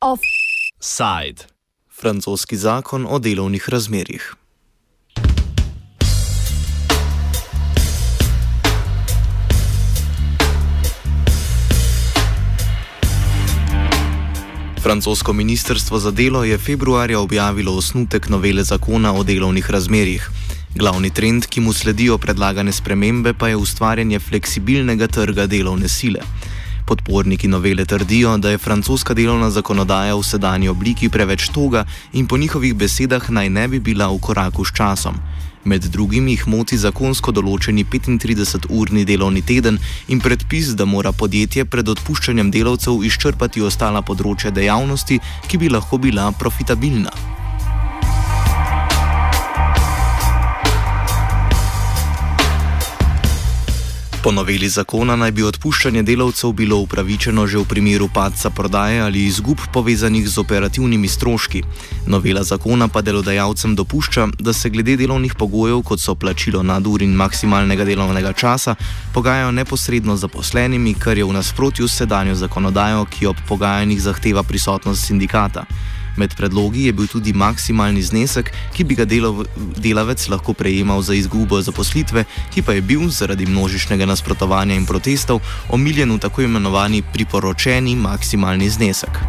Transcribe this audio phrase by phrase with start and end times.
[0.00, 1.44] Offside.
[2.00, 4.34] Francoski zakon o delovnih razmerjih.
[14.78, 20.30] Francosko ministrstvo za delo je februarja objavilo osnutek novele zakona o delovnih razmerjih.
[20.74, 26.20] Glavni trend, ki mu sledijo predlagane spremembe, pa je ustvarjanje fleksibilnega trga delovne sile.
[26.88, 32.38] Podporniki novele trdijo, da je francoska delovna zakonodaja v sedanji obliki preveč toga in po
[32.38, 35.20] njihovih besedah naj ne bi bila v koraku s časom.
[35.64, 39.76] Med drugim jih moti zakonsko določeni 35-urni delovni teden
[40.08, 45.98] in predpis, da mora podjetje pred odpuščanjem delavcev izčrpati ostala področja dejavnosti, ki bi lahko
[45.98, 47.37] bila profitabilna.
[54.28, 59.22] Po noveli zakona naj bi odpuščanje delavcev bilo upravičeno že v primeru padca prodaje ali
[59.24, 61.62] izgub povezanih z operativnimi stroški.
[62.06, 67.16] Novela zakona pa delodajalcem dopušča, da se glede delovnih pogojev, kot so plačilo nadur in
[67.16, 68.74] maksimalnega delovnega časa,
[69.14, 74.42] pogajajo neposredno z zaposlenimi, kar je v nasprotju s sedanjo zakonodajo, ki ob pogajanjih zahteva
[74.42, 75.64] prisotnost sindikata.
[76.18, 81.60] Med predlogi je bil tudi maksimalni znesek, ki bi ga delavec lahko prejemal za izgubo
[81.62, 82.24] zaposlitve,
[82.54, 88.70] ki pa je bil zaradi množičnega nasprotovanja in protestov omiljen v tako imenovani priporočeni maksimalni
[88.70, 89.22] znesek.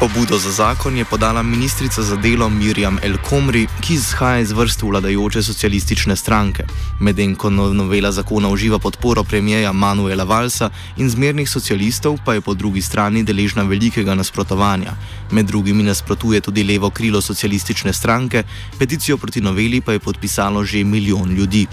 [0.00, 4.82] Pobudo za zakon je podala ministrica za delo Mirjam El Komri, ki izhaja iz vrst
[4.82, 6.64] vladajoče socialistične stranke.
[7.00, 12.54] Medtem ko novela zakona uživa podporo premijeja Manuela Valsa in zmernih socialistov, pa je po
[12.54, 14.96] drugi strani deležna velikega nasprotovanja.
[15.30, 18.44] Med drugimi nasprotuje tudi levo krilo socialistične stranke,
[18.78, 21.66] peticijo proti noveli pa je podpisalo že milijon ljudi.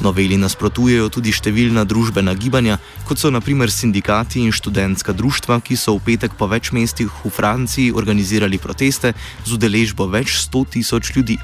[0.00, 5.98] Noveli nasprotujejo tudi številna družbena gibanja, kot so naprimer sindikati in študentska društva, ki so
[5.98, 9.12] v petek po več mestih v Franciji organizirali proteste
[9.44, 11.38] z udeležbo več sto tisoč ljudi.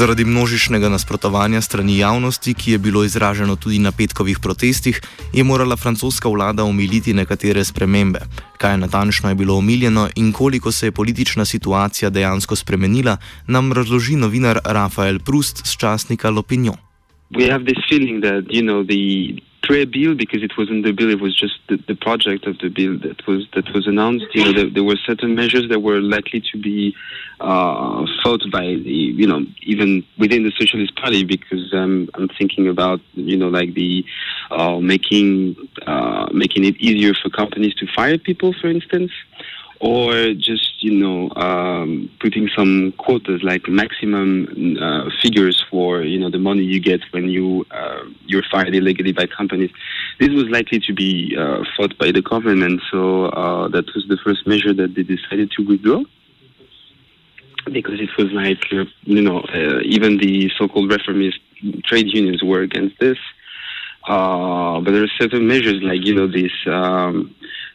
[0.00, 5.00] Zaradi množičnega nasprotovanja strani javnosti, ki je bilo izraženo tudi na petkovih protestih,
[5.34, 8.20] je morala francoska vlada omiliti nekatere spremembe.
[8.58, 13.16] Kaj natančno je bilo omiljeno in koliko se je politična situacija dejansko spremenila,
[13.46, 16.76] nam razloži novinar Rafael Prust z časnika L'Opinion.
[19.70, 22.98] Pre-bill because it wasn't the bill; it was just the, the, project of the bill
[22.98, 24.26] that was that was announced.
[24.34, 26.94] You know, there, there were certain measures that were likely to be
[27.40, 33.00] uh, fought by you know even within the Socialist Party because um, I'm thinking about
[33.14, 34.04] you know like the
[34.50, 39.12] uh, making uh, making it easier for companies to fire people, for instance
[39.80, 46.30] or just you know um, putting some quotas like maximum uh, figures for you know
[46.30, 49.70] the money you get when you uh, you're fired illegally by companies.
[50.18, 54.18] This was likely to be uh, fought by the government, so uh, that was the
[54.22, 56.02] first measure that they decided to withdraw
[57.72, 61.38] because it was like uh, you know uh, even the so-called reformist
[61.84, 63.18] trade unions were against this.
[64.06, 66.52] but there are certain measures like you know this.
[66.66, 67.34] Um,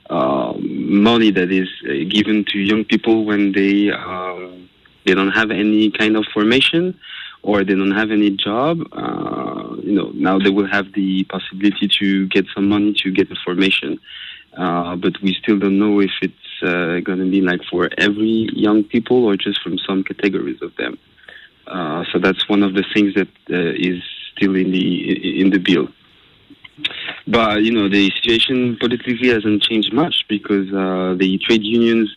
[0.10, 4.70] money that is uh, given to young people when they um,
[5.06, 7.00] they don't have any kind of formation
[7.44, 8.80] or they don't have any job.
[8.92, 13.30] Uh, you know, now they will have the possibility to get some money to get
[13.30, 14.00] a formation,
[14.58, 18.50] uh, but we still don't know if it's uh, going to be like for every
[18.54, 20.98] young people or just from some categories of them.
[21.68, 24.02] Uh, so that's one of the things that is
[24.36, 25.88] still in the in the bill.
[27.28, 32.16] But you know, the situation politically hasn't changed much because uh, the trade unions,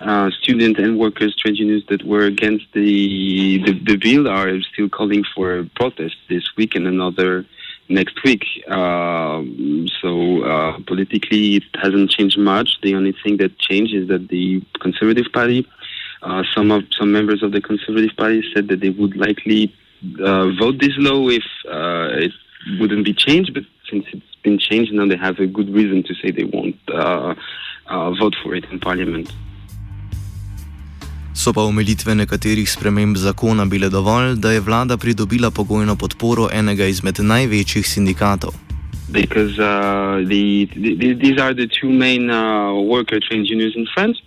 [0.00, 4.88] uh, student and workers trade unions that were against the, the, the bill are still
[4.88, 7.44] calling for protests this week and another
[7.88, 8.44] next week.
[8.66, 9.42] Uh,
[10.00, 12.80] so uh, politically, it hasn't changed much.
[12.82, 15.68] The only thing that changed is that the Conservative Party,
[16.22, 19.74] uh, some of some members of the Conservative Party said that they would likely
[20.18, 22.32] uh, vote this law if it
[22.80, 26.14] wouldn't be changed, but since it's been changed, now they have a good reason to
[26.14, 27.34] say they won't uh,
[27.86, 29.32] uh, vote for it in parliament.
[31.36, 36.86] So pa omilitve nekaterih sprememb zakona bile dovolj, da je vlada pridobila pogojno podporo enega
[36.86, 38.54] izmed največjih sindikatov.
[39.12, 44.18] Because uh, the, the, these are the two main uh, worker trade unions in France,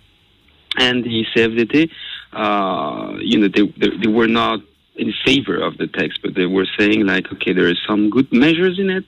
[0.78, 1.90] and the CFDT,
[2.32, 4.60] uh, you know, they, they, they were not
[4.96, 8.32] in favor of the text, but they were saying like, okay, there are some good
[8.32, 9.04] measures in it,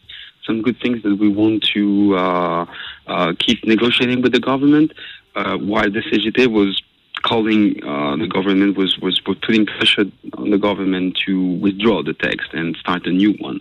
[0.46, 2.66] some good things that we want to uh,
[3.06, 4.92] uh, keep negotiating with the government,
[5.34, 6.82] uh, while the CGT was
[7.22, 10.04] calling uh, the government was, was putting pressure
[10.34, 13.60] on the government to withdraw the text and start a new one.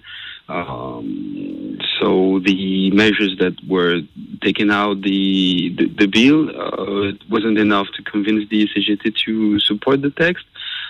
[0.50, 4.02] Um, so the measures that were
[4.42, 10.02] taken out the the, the bill uh, wasn't enough to convince the CGT to support
[10.02, 10.46] the text,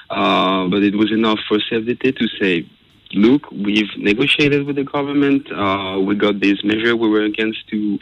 [0.09, 2.65] uh, but it was enough for CFDT to say,
[3.13, 5.51] "Look, we've negotiated with the government.
[5.51, 7.99] Uh, we got this measure we were against to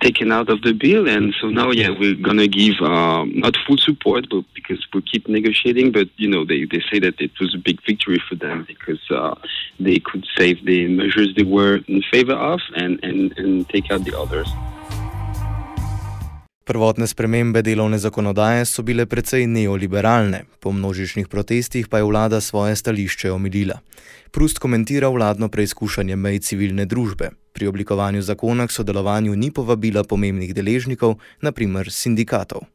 [0.00, 3.76] taken out of the bill, and so now, yeah, we're gonna give um, not full
[3.76, 5.92] support, but because we keep negotiating.
[5.92, 9.00] But you know, they, they say that it was a big victory for them because
[9.10, 9.34] uh,
[9.78, 14.04] they could save the measures they were in favor of and and and take out
[14.04, 14.48] the others.
[16.68, 22.76] Prvotne spremembe delovne zakonodaje so bile precej neoliberalne, po množičnih protestih pa je vlada svoje
[22.76, 23.80] stališče omilila.
[24.30, 27.30] Prust komentira vladno preizkušanje mej civilne družbe.
[27.56, 32.68] Pri oblikovanju zakona k sodelovanju ni povabila pomembnih deležnikov, naprimer sindikatov.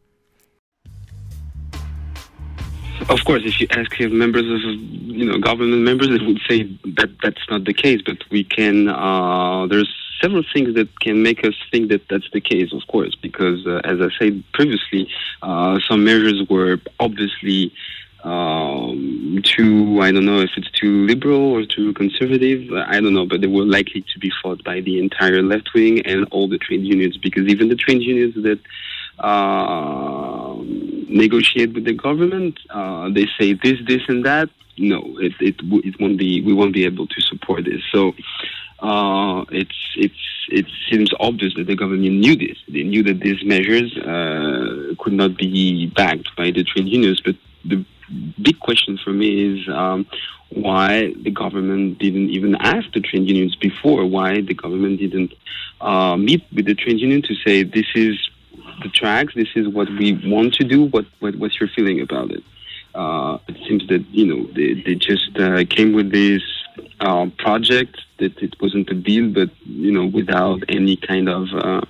[3.09, 4.61] Of course, if you ask members of
[5.05, 6.65] you know government members, they would say
[6.97, 8.01] that that's not the case.
[8.01, 8.89] But we can.
[8.89, 12.71] Uh, there's several things that can make us think that that's the case.
[12.73, 15.09] Of course, because uh, as I said previously,
[15.41, 17.73] uh, some measures were obviously
[18.23, 23.25] um, too, I don't know if it's too liberal or too conservative, I don't know,
[23.25, 26.57] but they were likely to be fought by the entire left wing and all the
[26.57, 28.59] trade unions because even the trade unions that
[29.19, 30.55] uh,
[31.09, 34.49] negotiate with the government, uh, they say this, this, and that.
[34.77, 37.81] No, it, it, it won't be, we won't be able to support this.
[37.91, 38.13] So,
[38.79, 42.57] uh, it's it's it seems obvious that the government knew this.
[42.67, 47.21] They knew that these measures uh, could not be backed by the trade unions.
[47.21, 47.85] But the
[48.41, 50.05] big question for me is um,
[50.49, 54.05] why the government didn't even ask the trade unions before.
[54.05, 55.33] Why the government didn't
[55.81, 58.17] uh, meet with the trade union to say this is
[58.81, 60.85] the tracks, this is what we want to do.
[60.85, 62.43] What, what what's your feeling about it?
[62.93, 66.43] Uh, it seems that you know they they just uh, came with this
[66.99, 71.81] uh, project that it wasn't a deal, but you know without any kind of uh,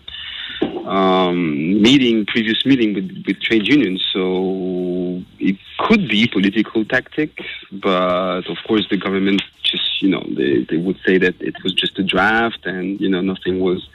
[0.87, 4.05] um, meeting, previous meeting with, with trade unions.
[4.13, 7.39] So it could be political tactic,
[7.71, 11.73] but of course the government just, you know, they, they would say that it was
[11.73, 13.87] just a draft and, you know, nothing was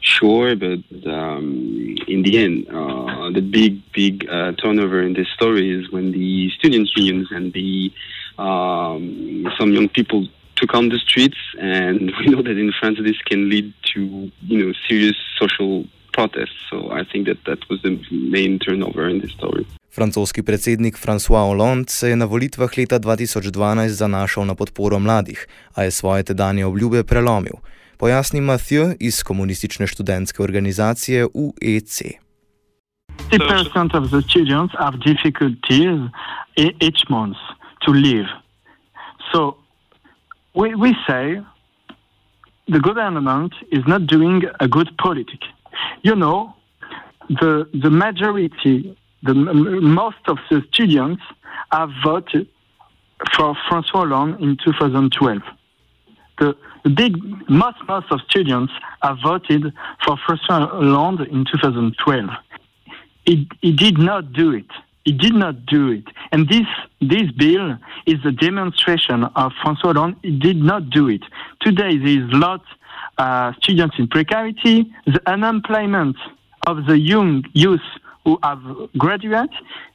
[0.00, 0.54] sure.
[0.56, 5.90] But um, in the end, uh, the big, big uh, turnover in this story is
[5.90, 7.92] when the students' unions and the
[8.38, 13.18] um, some young people took on the streets, and we know that in France this
[13.30, 14.00] can lead to
[14.52, 16.58] you know serious social protests.
[16.70, 19.64] So I think that that was the main turnover in this story.
[19.96, 25.82] Francoski predsednik François Hollande se je na volitvah leta 2012 zanašal na podporo mladih, a
[25.82, 27.56] je svoje tedanje obljube prelomil.
[27.98, 32.02] Pojasni Mathieu iz komunistične študentske organizacije UEC.
[33.30, 36.00] 50% of the students have difficulties
[36.56, 37.38] each month
[37.86, 38.26] to live.
[39.32, 39.56] So
[40.54, 41.40] we, we say
[42.68, 45.46] the government is not doing a good politics.
[46.02, 46.54] you know,
[47.28, 51.22] the the majority, the most of the students
[51.72, 52.48] have voted
[53.34, 55.42] for François Hollande in 2012.
[56.38, 57.16] The, the big
[57.48, 59.72] most most of students have voted
[60.04, 62.30] for François Hollande in 2012.
[63.24, 64.70] He, he did not do it.
[65.06, 66.04] He did not do it.
[66.32, 66.68] And this
[67.00, 67.78] this bill
[68.12, 70.16] is a demonstration of François Hollande.
[70.22, 71.22] He did not do it.
[71.60, 72.66] Today there is lots
[73.18, 76.16] uh, students in precarity, the unemployment
[76.66, 77.80] of the young youth
[78.24, 78.62] who have
[78.98, 79.54] graduated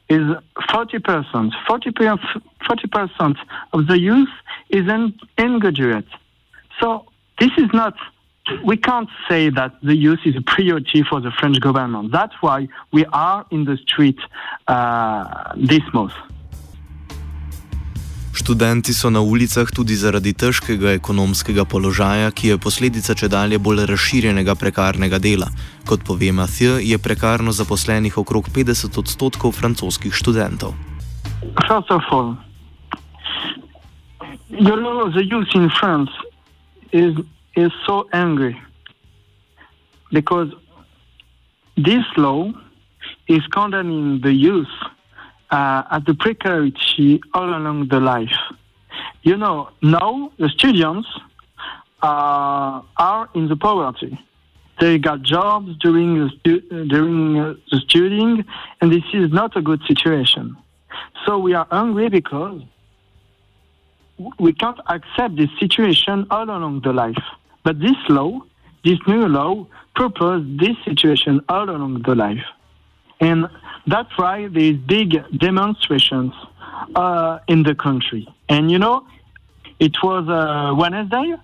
[0.10, 0.22] is
[0.70, 1.51] 40%.
[1.70, 2.20] 40%,
[2.68, 3.36] 40%
[3.74, 4.30] of the youth
[4.70, 6.08] is in, in graduate.
[6.80, 7.06] So
[7.39, 7.94] this is not,
[8.63, 12.12] we can't say that the youth is a priority for the French government.
[12.12, 14.19] That's why we are in the street
[14.67, 16.13] uh, this month.
[18.33, 23.83] Študenti so na ulicah tudi zaradi težkega ekonomskega položaja, ki je posledica če dalje bolj
[23.91, 25.51] razširjenega prekarnega dela.
[25.86, 30.71] Kot pove Mathieu, je prekarno zaposlenih okrog 50 odstotkov francoskih študentov.
[31.67, 32.38] First of all,
[34.50, 36.12] you know, the youth in France
[36.91, 37.13] is,
[37.55, 38.60] is so angry
[40.12, 40.50] because
[41.77, 42.51] this law
[43.27, 44.67] is condemning the youth
[45.51, 48.38] uh, at the precarity all along the life.
[49.24, 51.08] You know, now the students
[52.01, 54.20] uh, are in the poverty.
[54.79, 58.43] They got jobs during the stu- during uh, the studying,
[58.79, 60.58] and this is not a good situation.
[61.25, 62.62] So we are angry because
[64.40, 67.24] we can't accept this situation all along the life.
[67.63, 68.42] But this law,
[68.84, 72.44] this new law, proposed this situation all along the life.
[73.20, 73.48] And
[73.86, 76.34] that's why there's big demonstrations
[76.96, 78.28] uh, in the country.
[78.50, 79.06] And you know,
[79.80, 81.36] it was uh, Wednesday,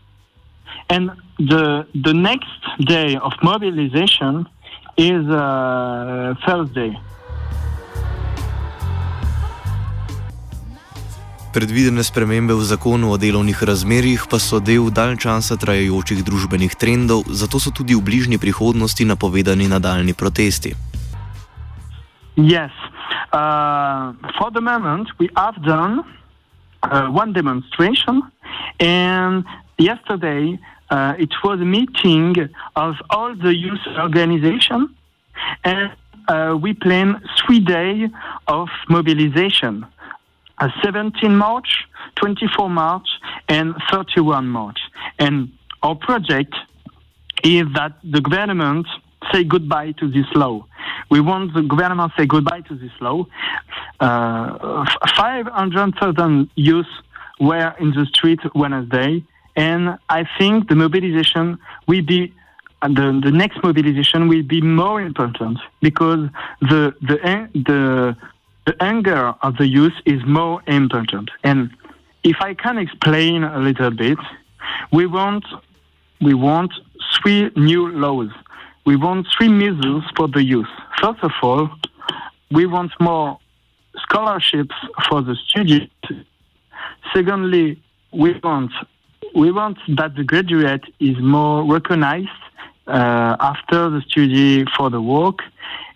[0.89, 4.47] and the the next day of mobilization
[4.97, 6.97] is uh, Thursday.
[11.57, 17.25] Predvidene spremembe v zakonu o delovnih razmerjih pa so del dalj časa trajajočih družbenih trendov,
[17.33, 20.77] zato so tudi v bližnji prihodnosti napovedani nadaljni protesti.
[22.37, 22.69] Yes.
[23.33, 26.05] Uh, for the moment, we have done
[26.85, 28.21] uh, one demonstration,
[28.77, 29.41] and
[29.81, 30.61] yesterday
[30.93, 32.37] uh, it was a meeting
[32.77, 34.93] of all the youth organizations,
[35.65, 35.89] and
[36.29, 38.13] uh, we planned three days
[38.45, 39.89] of mobilization:
[40.59, 41.85] uh, 17 March,
[42.15, 43.07] 24 March,
[43.47, 44.79] and 31 March.
[45.19, 45.51] And
[45.83, 46.55] our project
[47.43, 48.87] is that the government
[49.31, 50.65] say goodbye to this law.
[51.09, 53.25] We want the government say goodbye to this law.
[53.99, 54.85] Uh,
[55.15, 56.85] 500,000 youth
[57.39, 59.23] were in the street Wednesday,
[59.55, 62.33] and I think the mobilization will be
[62.81, 66.29] the, the next mobilization will be more important because
[66.61, 68.15] the the the
[68.67, 71.31] the anger of the youth is more important.
[71.43, 71.71] And
[72.23, 74.19] if I can explain a little bit,
[74.91, 75.45] we want
[76.21, 76.71] we want
[77.15, 78.29] three new laws
[78.87, 80.73] we want three measures for the youth.
[81.01, 81.69] First of all,
[82.51, 83.37] we want more
[83.97, 84.75] scholarships
[85.09, 85.93] for the students.
[87.13, 87.83] Secondly,
[88.13, 88.71] we want
[89.35, 92.41] we want that the graduate is more recognized
[92.87, 95.39] uh, after the study for the work,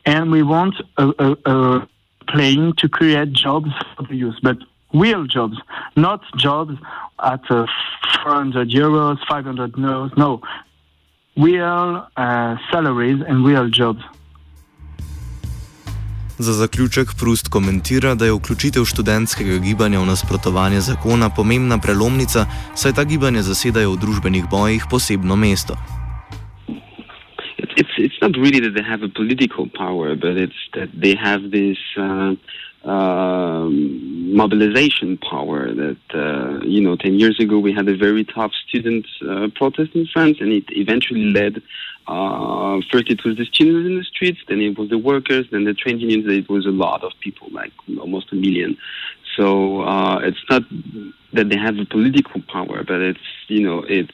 [0.05, 1.87] and we want a, a, a
[2.27, 4.57] plan to create jobs for the youth, but
[4.93, 5.57] real jobs,
[5.95, 6.73] not jobs
[7.23, 7.65] at uh,
[8.23, 10.11] 400 euros, 500 euros.
[10.17, 10.41] No,
[11.37, 14.03] real uh, salaries and real jobs.
[16.37, 22.93] Za zaključek Prust komentira, da je vključitev študentskega gibanja v nasprotovanje zakona pomembna prelomnica, saj
[22.93, 25.77] ta gibanja zasedajo v družbenih bojih posebno mesto.
[28.21, 32.35] Not really that they have a political power, but it's that they have this uh,
[32.83, 38.51] um, mobilization power that, uh, you know, 10 years ago we had a very tough
[38.67, 41.61] student uh, protest in France and it eventually led,
[42.07, 45.63] uh, first it was the students in the streets, then it was the workers, then
[45.63, 48.77] the trade unions, it was a lot of people, like almost a million.
[49.35, 50.63] So uh, it's not
[51.33, 54.11] that they have a political power, but it's, you know, it's,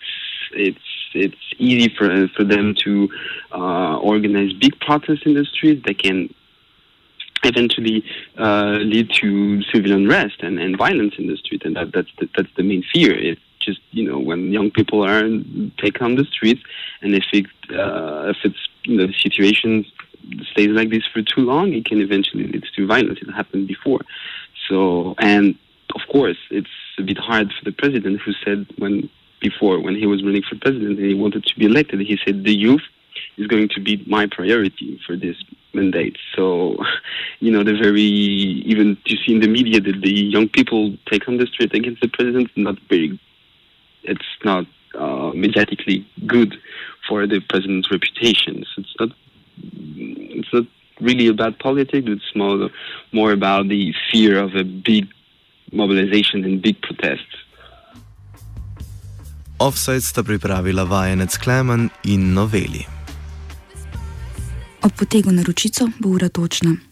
[0.54, 0.80] it's,
[1.18, 3.10] it's easy for, for them to
[3.52, 5.84] uh, organize big protests in the streets.
[5.86, 6.34] They can
[7.44, 8.04] eventually
[8.38, 12.30] uh, lead to civil unrest and, and violence in the street, and that, that's the,
[12.36, 13.14] that's the main fear.
[13.18, 15.24] It's just you know when young people are
[15.78, 16.62] taken on the streets,
[17.02, 19.86] and if it uh, if it's you know the situation
[20.52, 23.20] stays like this for too long, it can eventually lead to violence.
[23.22, 24.02] It happened before,
[24.68, 25.56] so and
[25.96, 29.10] of course it's a bit hard for the president who said when
[29.50, 32.44] before when he was running for president and he wanted to be elected, he said
[32.44, 32.86] the youth
[33.38, 35.38] is going to be my priority for this
[35.74, 36.18] mandate.
[36.36, 36.78] So,
[37.40, 38.10] you know, the very
[38.72, 42.02] even you see in the media that the young people take on the street against
[42.02, 42.50] the president.
[42.56, 43.20] Not very.
[44.04, 46.56] It's not uh, mediatically good
[47.08, 48.66] for the president's reputation.
[48.72, 49.10] So it's not.
[50.40, 50.66] It's not
[51.02, 52.08] really about politics.
[52.10, 52.70] It's more
[53.12, 55.08] more about the fear of a big
[55.72, 57.36] mobilization and big protests.
[59.60, 62.86] Offside sta pripravila vajenec Klemen in noveli.
[64.82, 66.87] Ob potegu na ročico bo ura točna.